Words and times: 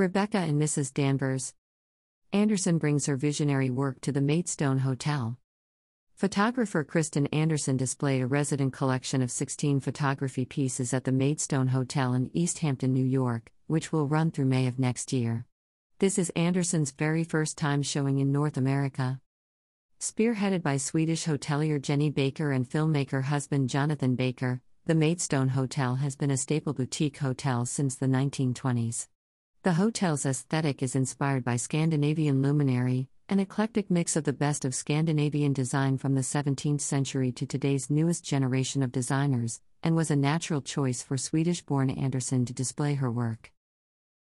Rebecca 0.00 0.38
and 0.38 0.58
Mrs. 0.58 0.94
Danvers. 0.94 1.52
Anderson 2.32 2.78
brings 2.78 3.04
her 3.04 3.16
visionary 3.16 3.68
work 3.68 4.00
to 4.00 4.10
the 4.10 4.22
Maidstone 4.22 4.78
Hotel. 4.78 5.36
Photographer 6.14 6.84
Kristen 6.84 7.26
Anderson 7.26 7.76
displayed 7.76 8.22
a 8.22 8.26
resident 8.26 8.72
collection 8.72 9.20
of 9.20 9.30
16 9.30 9.80
photography 9.80 10.46
pieces 10.46 10.94
at 10.94 11.04
the 11.04 11.12
Maidstone 11.12 11.68
Hotel 11.68 12.14
in 12.14 12.30
East 12.32 12.60
Hampton, 12.60 12.94
New 12.94 13.04
York, 13.04 13.52
which 13.66 13.92
will 13.92 14.06
run 14.08 14.30
through 14.30 14.46
May 14.46 14.66
of 14.66 14.78
next 14.78 15.12
year. 15.12 15.44
This 15.98 16.18
is 16.18 16.30
Anderson's 16.30 16.92
very 16.92 17.22
first 17.22 17.58
time 17.58 17.82
showing 17.82 18.20
in 18.20 18.32
North 18.32 18.56
America. 18.56 19.20
Spearheaded 20.00 20.62
by 20.62 20.78
Swedish 20.78 21.26
hotelier 21.26 21.78
Jenny 21.78 22.08
Baker 22.08 22.52
and 22.52 22.66
filmmaker 22.66 23.24
husband 23.24 23.68
Jonathan 23.68 24.16
Baker, 24.16 24.62
the 24.86 24.94
Maidstone 24.94 25.48
Hotel 25.48 25.96
has 25.96 26.16
been 26.16 26.30
a 26.30 26.38
staple 26.38 26.72
boutique 26.72 27.18
hotel 27.18 27.66
since 27.66 27.96
the 27.96 28.06
1920s. 28.06 29.08
The 29.62 29.74
hotel's 29.74 30.24
aesthetic 30.24 30.82
is 30.82 30.96
inspired 30.96 31.44
by 31.44 31.56
Scandinavian 31.56 32.40
luminary, 32.40 33.10
an 33.28 33.40
eclectic 33.40 33.90
mix 33.90 34.16
of 34.16 34.24
the 34.24 34.32
best 34.32 34.64
of 34.64 34.74
Scandinavian 34.74 35.52
design 35.52 35.98
from 35.98 36.14
the 36.14 36.22
17th 36.22 36.80
century 36.80 37.30
to 37.32 37.44
today's 37.44 37.90
newest 37.90 38.24
generation 38.24 38.82
of 38.82 38.90
designers, 38.90 39.60
and 39.82 39.94
was 39.94 40.10
a 40.10 40.16
natural 40.16 40.62
choice 40.62 41.02
for 41.02 41.18
Swedish 41.18 41.60
born 41.60 41.90
Anderson 41.90 42.46
to 42.46 42.54
display 42.54 42.94
her 42.94 43.12
work. 43.12 43.52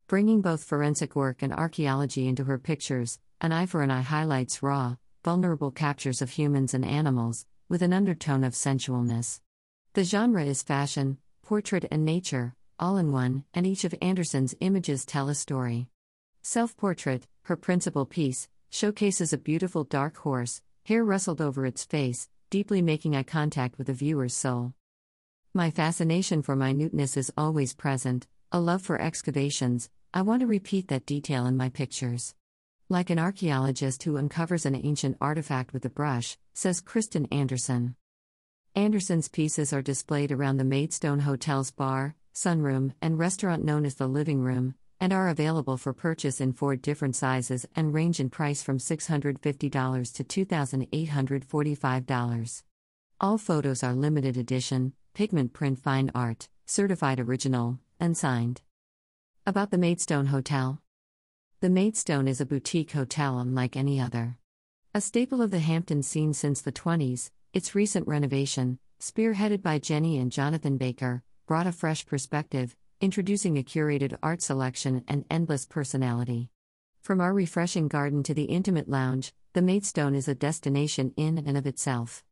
Bringing 0.08 0.42
both 0.42 0.66
forensic 0.66 1.16
work 1.16 1.42
and 1.42 1.54
archaeology 1.54 2.28
into 2.28 2.44
her 2.44 2.60
pictures, 2.60 3.18
An 3.40 3.54
Eye 3.54 3.66
for 3.66 3.82
an 3.82 3.92
Eye 3.92 4.02
highlights 4.02 4.62
raw, 4.62 4.98
vulnerable 5.24 5.72
captures 5.72 6.22
of 6.22 6.32
humans 6.32 6.74
and 6.74 6.84
animals, 6.84 7.46
with 7.70 7.82
an 7.82 7.94
undertone 7.94 8.44
of 8.44 8.56
sensualness. 8.56 9.40
The 9.94 10.04
genre 10.04 10.44
is 10.44 10.64
fashion, 10.64 11.18
portrait, 11.44 11.86
and 11.90 12.04
nature, 12.04 12.56
all 12.80 12.98
in 12.98 13.12
one, 13.12 13.44
and 13.54 13.68
each 13.68 13.84
of 13.84 13.94
Anderson's 14.02 14.56
images 14.60 15.06
tell 15.06 15.30
a 15.30 15.36
story. 15.36 15.88
Self 16.42 16.76
Portrait, 16.78 17.28
her 17.44 17.56
principal 17.56 18.06
piece, 18.06 18.48
showcases 18.70 19.34
a 19.34 19.38
beautiful 19.38 19.84
dark 19.84 20.18
horse, 20.18 20.62
hair 20.86 21.04
rustled 21.04 21.42
over 21.42 21.66
its 21.66 21.86
face, 21.86 22.30
deeply 22.50 22.82
making 22.82 23.16
eye 23.16 23.24
contact 23.24 23.78
with 23.78 23.88
the 23.88 23.94
viewer's 23.94 24.34
soul. 24.34 24.74
My 25.54 25.72
fascination 25.72 26.42
for 26.42 26.56
minuteness 26.56 27.18
is 27.18 27.34
always 27.38 27.74
present, 27.74 28.28
a 28.52 28.60
love 28.60 28.82
for 28.82 29.00
excavations, 29.00 29.90
I 30.14 30.24
want 30.24 30.40
to 30.40 30.48
repeat 30.48 30.88
that 30.88 31.06
detail 31.06 31.46
in 31.46 31.58
my 31.58 31.70
pictures. 31.70 32.34
Like 32.88 33.12
an 33.12 33.20
archaeologist 33.20 34.02
who 34.04 34.18
uncovers 34.18 34.66
an 34.66 34.76
ancient 34.76 35.18
artifact 35.22 35.74
with 35.74 35.86
a 35.86 35.90
brush, 35.90 36.38
says 36.54 36.82
Kristen 36.82 37.26
Anderson. 37.26 37.96
Anderson's 38.74 39.28
pieces 39.28 39.72
are 39.74 39.84
displayed 39.84 40.32
around 40.32 40.58
the 40.58 40.64
Maidstone 40.64 41.20
Hotel's 41.20 41.70
bar, 41.70 42.16
sunroom, 42.40 42.94
and 43.02 43.20
restaurant 43.20 43.66
known 43.66 43.86
as 43.86 43.96
the 43.96 44.08
Living 44.08 44.42
Room, 44.42 44.76
and 45.00 45.12
are 45.12 45.28
available 45.28 45.76
for 45.78 45.94
purchase 45.94 46.40
in 46.40 46.54
four 46.54 46.76
different 46.76 47.16
sizes 47.16 47.66
and 47.76 47.92
range 47.94 48.20
in 48.20 48.30
price 48.30 48.62
from 48.64 48.78
$650 48.78 49.42
to 49.42 50.46
$2,845. 50.46 52.64
All 53.22 53.38
photos 53.38 53.84
are 53.84 53.94
limited 53.94 54.38
edition, 54.38 54.94
pigment 55.14 55.52
print 55.52 55.78
fine 55.80 56.10
art, 56.16 56.48
certified 56.66 57.20
original, 57.20 57.78
and 58.00 58.16
signed. 58.16 58.62
About 59.46 59.72
the 59.72 59.78
Maidstone 59.78 60.28
Hotel 60.28 60.82
The 61.60 61.70
Maidstone 61.70 62.30
is 62.30 62.40
a 62.40 62.46
boutique 62.46 62.92
hotel 62.92 63.40
unlike 63.40 63.76
any 63.76 64.00
other. 64.00 64.38
A 64.94 65.02
staple 65.02 65.42
of 65.42 65.52
the 65.52 65.60
Hampton 65.60 66.04
scene 66.04 66.34
since 66.34 66.62
the 66.62 66.72
20s, 66.72 67.32
its 67.54 67.76
recent 67.76 68.08
renovation, 68.08 68.80
spearheaded 69.00 69.62
by 69.62 69.80
Jenny 69.80 70.18
and 70.18 70.32
Jonathan 70.32 70.78
Baker, 70.78 71.24
brought 71.50 71.66
a 71.66 71.72
fresh 71.72 72.06
perspective, 72.06 72.76
introducing 73.02 73.58
a 73.58 73.64
curated 73.64 74.16
art 74.22 74.40
selection 74.40 75.04
and 75.08 75.26
endless 75.32 75.66
personality. 75.66 76.48
From 77.02 77.20
our 77.20 77.34
refreshing 77.34 77.88
garden 77.88 78.22
to 78.22 78.36
the 78.36 78.44
intimate 78.44 78.88
lounge, 78.88 79.34
the 79.54 79.62
Maidstone 79.64 80.14
is 80.14 80.28
a 80.28 80.36
destination 80.36 81.12
in 81.18 81.40
and 81.40 81.58
of 81.58 81.66
itself. 81.66 82.24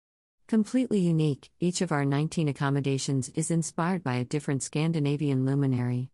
Completely 0.48 1.00
unique, 1.00 1.50
each 1.60 1.82
of 1.82 1.92
our 1.92 2.06
19 2.06 2.48
accommodations 2.48 3.30
is 3.30 3.50
inspired 3.50 4.04
by 4.04 4.17
a 4.17 4.23
different 4.23 4.61
Scandinavian 4.61 5.48
luminary. 5.48 6.11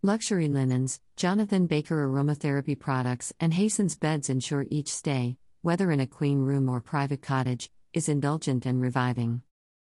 Luxury 0.00 0.48
linens, 0.48 0.98
Jonathan 1.14 1.66
Baker 1.66 2.08
aromatherapy 2.08 2.78
products, 2.78 3.34
and 3.38 3.52
Hästens 3.52 4.00
beds 4.00 4.30
ensure 4.30 4.64
each 4.70 4.88
stay, 4.88 5.36
whether 5.60 5.90
in 5.90 6.00
a 6.00 6.06
queen 6.06 6.38
room 6.38 6.70
or 6.70 6.80
private 6.80 7.20
cottage, 7.20 7.70
is 7.92 8.08
indulgent 8.08 8.64
and 8.64 8.80
reviving. 8.80 9.42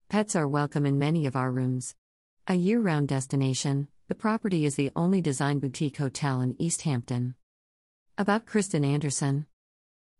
Pets 0.09 0.35
are 0.35 0.49
welcome 0.49 0.85
in 0.85 0.99
many 0.99 1.25
of 1.27 1.37
our 1.37 1.49
rooms. 1.49 1.95
A 2.49 2.55
year 2.55 2.79
round 2.79 3.09
destination, 3.09 3.89
the 4.07 4.15
property 4.15 4.63
is 4.63 4.75
the 4.75 4.89
only 4.95 5.19
design 5.19 5.59
boutique 5.59 5.97
hotel 5.97 6.39
in 6.39 6.55
East 6.57 6.83
Hampton. 6.83 7.35
About 8.17 8.45
Kristen 8.45 8.85
Anderson 8.85 9.47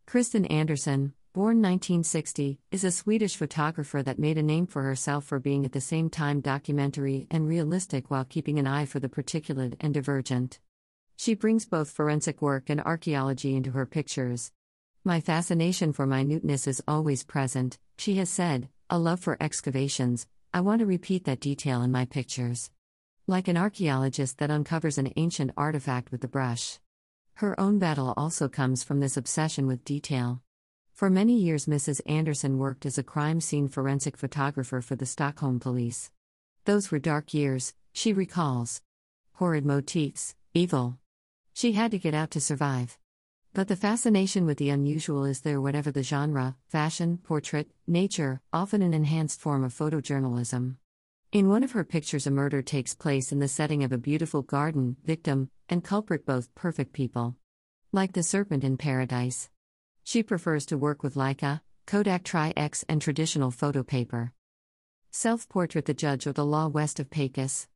Kristen 0.06 0.46
Anderson, 0.48 1.14
born 1.32 1.62
1960, 1.62 2.60
is 2.70 2.84
a 2.84 2.92
Swedish 2.92 3.38
photographer 3.38 4.04
that 4.04 4.20
made 4.20 4.38
a 4.38 4.44
name 4.44 4.68
for 4.68 4.84
herself 4.84 5.24
for 5.24 5.40
being 5.40 5.64
at 5.64 5.72
the 5.72 5.80
same 5.80 6.10
time 6.10 6.42
documentary 6.42 7.28
and 7.32 7.48
realistic 7.48 8.12
while 8.12 8.26
keeping 8.26 8.60
an 8.60 8.68
eye 8.68 8.84
for 8.84 9.00
the 9.00 9.08
particulate 9.08 9.76
and 9.80 9.94
divergent. 9.94 10.60
She 11.16 11.34
brings 11.34 11.66
both 11.66 11.92
forensic 11.92 12.42
work 12.42 12.70
and 12.70 12.82
archaeology 12.82 13.56
into 13.56 13.72
her 13.72 13.86
pictures. 13.86 14.52
My 15.06 15.22
fascination 15.22 15.94
for 15.94 16.06
minuteness 16.06 16.68
is 16.68 16.84
always 16.90 17.24
present, 17.24 17.78
she 17.98 18.16
has 18.16 18.30
said, 18.30 18.68
a 18.90 19.00
love 19.00 19.22
for 19.22 19.38
excavations. 19.40 20.28
I 20.58 20.62
want 20.62 20.80
to 20.80 20.88
repeat 20.88 21.26
that 21.26 21.40
detail 21.40 21.84
in 21.84 21.92
my 21.92 22.06
pictures 22.06 22.72
like 23.28 23.48
an 23.48 23.58
archaeologist 23.58 24.40
that 24.40 24.50
uncovers 24.50 24.98
an 24.98 25.14
ancient 25.16 25.52
artifact 25.56 26.12
with 26.12 26.22
the 26.22 26.28
brush. 26.28 26.80
Her 27.36 27.60
own 27.60 27.78
battle 27.78 28.12
also 28.18 28.50
comes 28.50 28.84
from 28.84 29.00
this 29.00 29.18
obsession 29.18 29.68
with 29.68 29.84
detail. 29.84 30.42
For 30.94 31.12
many 31.12 31.38
years, 31.38 31.68
Mrs. 31.68 32.02
Anderson 32.08 32.58
worked 32.58 32.88
as 32.88 32.98
a 32.98 33.04
crime 33.04 33.40
scene 33.40 33.68
forensic 33.68 34.18
photographer 34.18 34.82
for 34.82 34.96
the 34.96 35.06
Stockholm 35.06 35.60
police. 35.60 36.10
Those 36.66 36.90
were 36.90 36.98
dark 36.98 37.36
years, 37.36 37.76
she 37.94 38.12
recalls. 38.12 38.82
Horrid 39.34 39.64
motifs, 39.64 40.34
evil. 40.56 40.98
She 41.54 41.74
had 41.74 41.92
to 41.92 42.00
get 42.00 42.16
out 42.16 42.32
to 42.32 42.42
survive. 42.42 42.98
But 43.58 43.70
the 43.70 43.76
fascination 43.76 44.46
with 44.46 44.60
the 44.60 44.70
unusual 44.70 45.26
is 45.26 45.42
there, 45.42 45.60
whatever 45.60 45.90
the 45.90 46.04
genre 46.04 46.56
fashion, 46.68 47.18
portrait, 47.18 47.72
nature, 47.88 48.40
often 48.54 48.84
an 48.84 48.94
enhanced 48.94 49.42
form 49.42 49.64
of 49.64 49.74
photojournalism. 49.74 50.76
In 51.32 51.50
one 51.50 51.64
of 51.64 51.72
her 51.72 51.84
pictures, 51.84 52.28
a 52.28 52.30
murder 52.30 52.62
takes 52.62 52.94
place 52.94 53.32
in 53.32 53.40
the 53.40 53.48
setting 53.48 53.84
of 53.84 53.92
a 53.92 53.98
beautiful 53.98 54.44
garden, 54.44 54.96
victim 55.04 55.50
and 55.70 55.84
culprit 55.84 56.24
both 56.24 56.54
perfect 56.54 56.94
people. 56.94 57.36
Like 57.92 58.14
the 58.14 58.22
serpent 58.22 58.64
in 58.64 58.78
paradise. 58.78 59.50
She 60.04 60.22
prefers 60.22 60.68
to 60.68 60.78
work 60.78 61.02
with 61.02 61.16
Leica, 61.16 61.62
Kodak 61.88 62.26
Tri-X, 62.26 62.86
and 62.88 63.02
traditional 63.02 63.50
photo 63.50 63.82
paper. 63.82 64.34
Self 65.10 65.50
portrait 65.50 65.86
The 65.86 65.96
Judge 65.96 66.28
or 66.28 66.32
the 66.32 66.46
Law 66.46 66.68
West 66.68 67.00
of 67.00 67.10
Pecos. 67.10 67.68